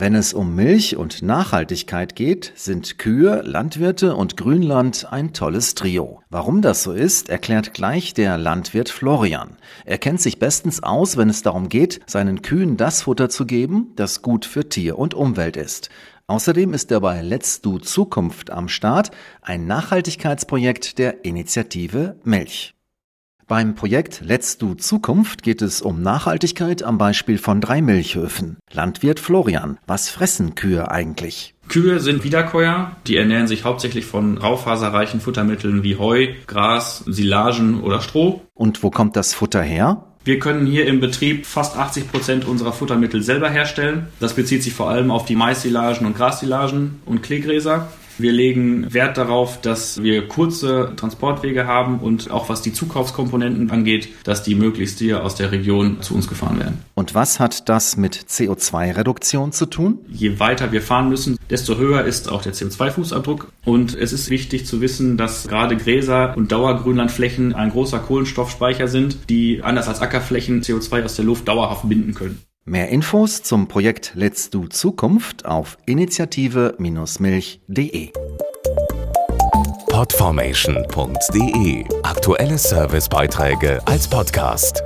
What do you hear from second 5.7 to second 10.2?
Trio. Warum das so ist, erklärt gleich der Landwirt Florian. Er